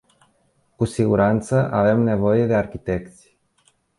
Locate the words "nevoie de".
2.01-2.55